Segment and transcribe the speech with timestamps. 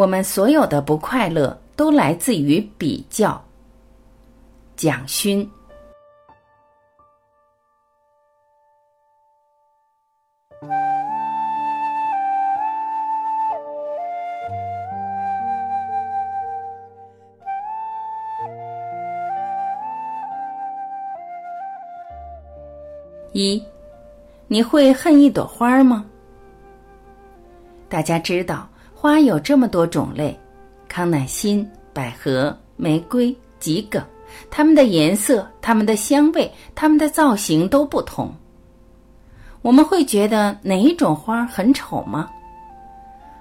[0.00, 3.38] 我们所有的不快乐都来自于比较。
[4.74, 5.46] 蒋勋。
[23.34, 23.62] 一，
[24.46, 26.06] 你会恨一朵花吗？
[27.90, 28.66] 大家知道，
[29.02, 30.38] 花有这么多种类：
[30.86, 34.04] 康乃馨、百合、玫瑰、桔梗，
[34.50, 38.30] 它们的颜色、它们的香味、它们的造型都不同。
[39.62, 42.28] 我们会觉得哪一种花很丑吗？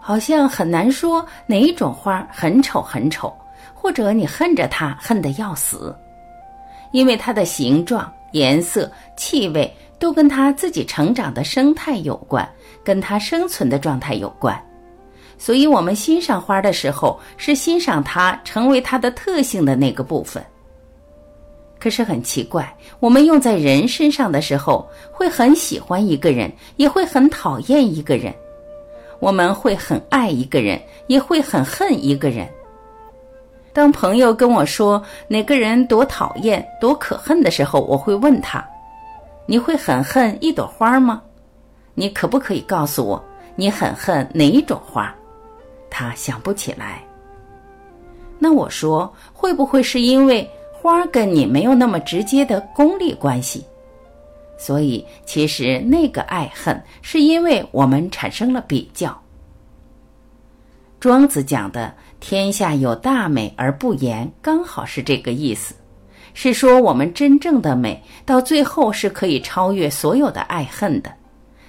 [0.00, 3.30] 好像很难说哪一种花很丑很丑，
[3.74, 5.94] 或者你恨着它恨得要死，
[6.92, 8.10] 因为它的形状。
[8.32, 12.48] 颜色、气味都跟它自己成长的生态有关，
[12.82, 14.58] 跟它生存的状态有关。
[15.44, 20.40] 所以，我们欣赏花的时候，是欣赏它成为它的特性的那个部分。
[21.80, 28.32] 可是很奇怪，我们用在人身上的时候，会很喜欢一个人，也会很讨厌一个人；
[29.18, 32.48] 我们会很爱一个人，也会很恨一个人。
[33.72, 38.64] 当朋友跟我说哪个人多讨厌、多可恨的时候，我会问他
[39.44, 41.20] ：“你会很恨一朵花吗？
[41.94, 43.20] 你可不可以告诉我，
[43.56, 45.12] 你很恨哪一种花？”
[45.92, 47.04] 他想不起来。
[48.38, 53.64] 那我说：“会不会是因为花跟你没有那么直接的功利关系？
[54.58, 59.16] 所以其实那个爱恨是因为我们产生了比较。”
[60.98, 61.94] 庄子讲的。
[62.24, 65.74] 天下有大美而不言，刚好是这个意思，
[66.34, 71.12] 是说我们真正的美到最后是可以超越所有的爱恨的，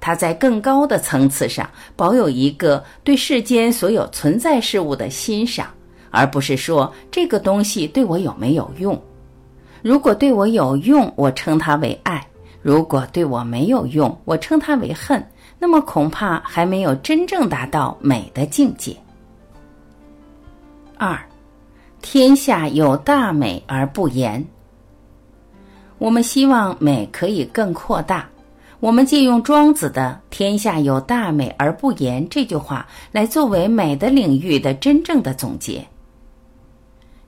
[0.00, 5.68] 它在更高的层次上保有一个对世间所有存在事物的欣赏，
[6.10, 9.00] 而不是说这个东西对我有没有用。
[9.82, 12.18] 如果对我有用，我称它为爱；
[12.62, 15.24] 如果对我没有用，我称它为恨。
[15.58, 18.94] 那么恐怕还没有真正达到美的境界。
[20.98, 21.18] 二，
[22.02, 24.44] 天下有大美而不言。
[25.98, 28.28] 我们希望美可以更扩大，
[28.80, 35.84] 我们借用庄子的“天下有大美而不言”这句话来作为美的领域的真正的总结。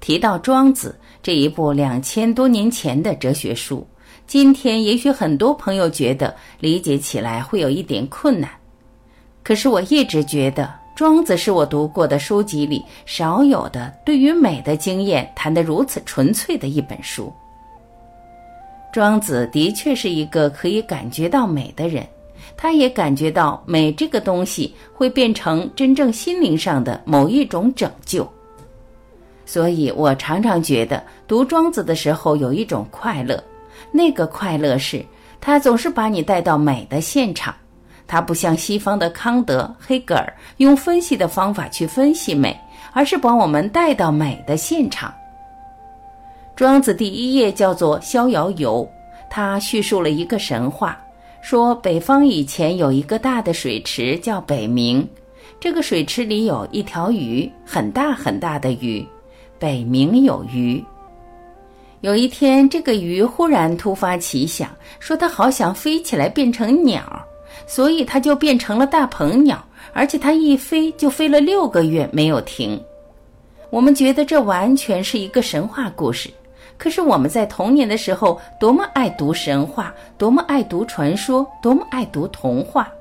[0.00, 3.86] 提到庄子这一部两千多年前的哲学书，
[4.26, 8.50] 今天也许很多朋友觉得理解起来会有一点困难，
[9.42, 10.82] 可是我一直觉得。
[10.94, 17.32] 庄子是我读过的书籍里少有的对于美的经验谈得如此纯粹的一本书。
[18.92, 22.06] 庄子的确是一个可以感觉到美的人，
[22.56, 28.30] 他也感觉到美这个东西会变成真正心灵上的某一种拯救。
[29.46, 33.42] 所以我常常觉得读庄子的时候有一种快乐，
[33.90, 35.04] 那个快乐是
[35.40, 37.54] 他总是把你带到美的现场。
[38.06, 42.54] 他不像西方的康德、黑格尔用分析的方法去分析美，
[42.92, 45.12] 而是把我们带到美的现场。
[46.62, 48.88] 庄子第一页叫做《逍遥游》，
[49.28, 50.96] 他叙述了一个神话，
[51.40, 55.04] 说北方以前有一个大的水池叫北冥，
[55.58, 59.04] 这个水池里有一条鱼，很大很大的鱼，
[59.58, 60.80] 北冥有鱼。
[62.00, 67.02] 有一天，这个鱼忽然突发奇想，说它好想飞起来变成鸟。
[67.66, 69.60] 所以它就变成了大鹏鸟，
[69.92, 72.80] 而且它一飞就飞了六个月没有停。
[73.68, 76.30] 我们觉得这完全是一个神话故事，
[76.82, 82.92] 可是我们在童年的时候多么爱读神话，多么爱读传说，多么爱读童话，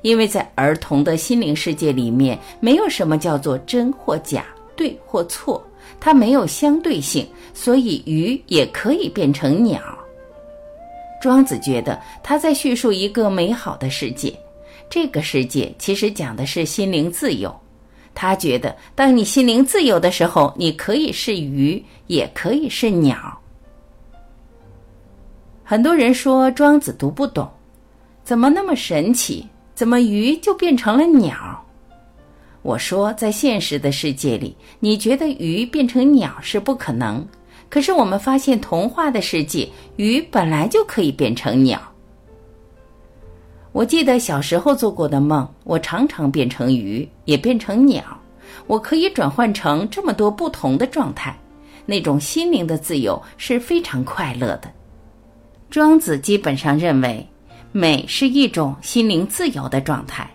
[0.00, 5.62] 因为在儿童的心灵世界里面，没有什么叫做真或假、对或错，
[6.00, 9.78] 它没有相对性，所以鱼也可以变成鸟。
[11.20, 14.34] 庄子觉得他在叙述一个美好的世界，
[14.88, 17.54] 这个世界其实讲的是心灵自由。
[18.14, 23.38] 他觉得，当你心灵自由的时候，你可以是鱼，也可以是鸟。
[25.64, 27.48] 很多人说庄子读不懂，
[28.22, 29.46] 怎么那么神奇？
[29.74, 31.64] 怎么鱼就变成了鸟？
[32.60, 37.26] 我说，在现实的世界里，你觉得鱼变成鸟是不可能。
[37.68, 41.91] 可是我们发现，童话的世界，鱼本来就可以变成鸟。
[43.72, 48.04] 我记得小时候做过的梦，我常常变成鱼，也变成鸟。
[48.66, 51.34] 我可以转换成这么多不同的状态，
[51.86, 54.70] 那种心灵的自由是非常快乐的。
[55.70, 57.26] 庄子基本上认为，
[57.72, 60.30] 美是一种心灵自由的状态，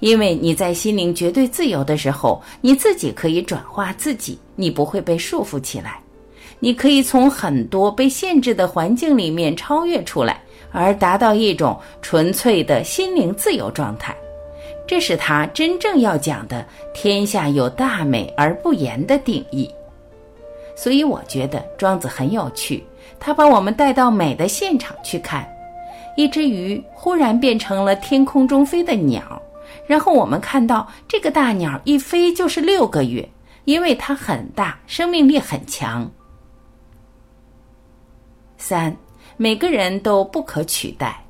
[0.00, 6.00] 因为你在心灵绝对自由的时候，你自己可以转化自己，你不会被束缚起来，
[6.58, 14.16] 你可以从很多被限制的环境里面超越出来，而达到一种纯粹的心灵自由状态。
[14.86, 19.70] 这是他真正要讲的“天下有大美而不言”的定义。
[20.74, 22.82] 所以我觉得庄子很有趣，
[23.20, 25.48] 他把我们带到美的现场去看，
[26.16, 29.40] 一只鱼忽然变成了天空中飞的鸟。
[29.86, 33.26] 然后我们看到这个大鸟一飞就是六个月，
[33.64, 36.10] 因为它很大，生命力很强。
[38.56, 38.94] 三，
[39.42, 41.20] 每个人都不可取代。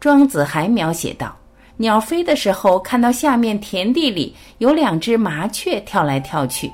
[0.00, 1.36] 庄子还描写到，
[1.76, 6.68] 鸟飞的时候看到下面田地里有两只麻雀跳来跳去，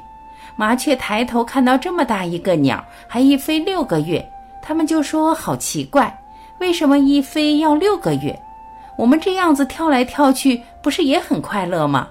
[0.56, 4.26] 麻雀抬头看到这么大一个鸟，还一飞六个月，
[4.62, 6.18] 他们就说好奇怪，
[6.60, 8.34] 为什么一飞要六个月？
[8.96, 12.08] 我们这样子跳来跳去，不是也很快乐吗？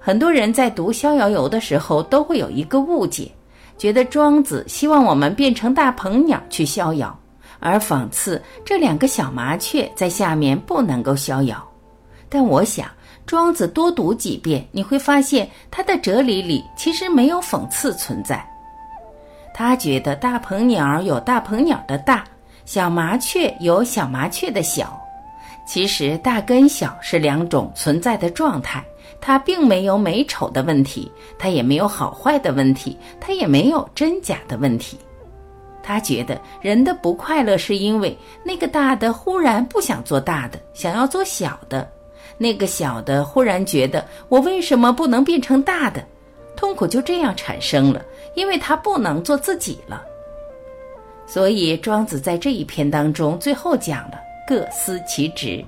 [0.00, 3.30] 很多人在读《逍遥游》的时候，都会有一个误解，
[3.78, 7.18] 觉得庄子希望我们变成大鹏鸟去逍遥，
[7.60, 11.62] 而讽刺这两个小麻雀在下面不能够逍遥。
[12.28, 12.88] 但我想，
[13.26, 18.44] 庄子多读几遍，你会发现他的哲理里其实没有讽刺存在。
[19.54, 22.24] 他觉得大鹏鸟有大鹏鸟的大，
[22.64, 25.00] 小麻雀有小麻雀的小。
[25.66, 28.84] 其实大跟小是两种存在的状态，
[29.20, 34.98] 它并没有美丑的问题，它也没有好坏的问题，它也没有真假的问题。
[35.82, 41.86] 他觉得人的不快乐是因为那个大的忽然不想做大的，想要做小的；
[42.38, 46.04] 那个小的忽然觉得我为什么不能变成大的，
[46.56, 48.04] 痛苦就这样产生了，
[48.34, 50.02] 因为他不能做自己了。
[51.24, 54.20] 所以庄子在这一篇当中最后讲了。
[54.48, 55.64] 各司其职，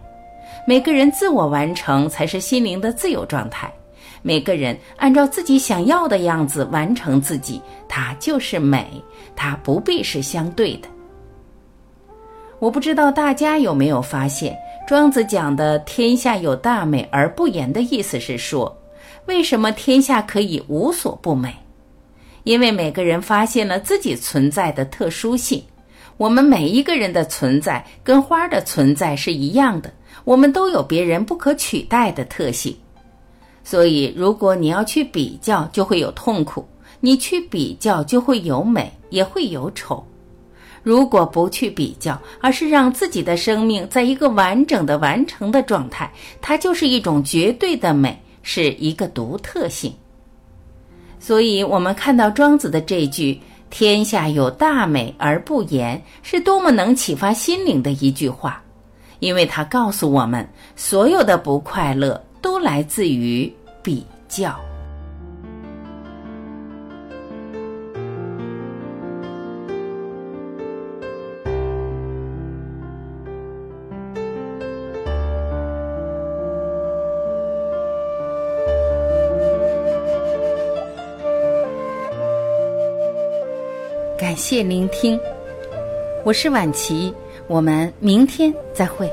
[0.66, 3.72] 每个人自我完成才是心灵的自由状态。
[4.20, 9.02] 每个人按照自己想要的样子完成自己，它就是美，
[9.36, 10.88] 它不必是相对的。
[12.58, 14.56] 我不知道大家有没有发现，
[14.86, 18.76] 庄子讲的“天下有大美而不言”的意思是说，
[19.26, 21.54] 为什么天下可以无所不美？
[22.42, 25.62] 因为每个人发现了自己存在的特殊性。
[26.16, 29.92] 我们每一个人的存在跟花的存在是一样的，
[30.24, 32.76] 我们都有别人不可取代的特性。
[33.64, 36.62] 所以，如果你要去比较，就会有痛苦；
[37.00, 40.04] 你去比较，就会有美，也会有丑。
[40.82, 46.10] 如果不去比较，而是让自己的生命在一个完整的完成的状态，
[46.40, 49.92] 它就是一种绝对的美，是一个独特性。
[51.20, 53.40] 所以，我们看到庄子的这句。
[53.70, 58.62] 天下有大美而不言，是多么能启发心灵的一句话，
[59.20, 64.54] 因为它告诉我们，所有的不快乐都来自于比较。
[84.16, 85.18] 感谢聆听，
[86.24, 87.14] 我是晚琪，
[87.48, 89.10] 我们明天再会。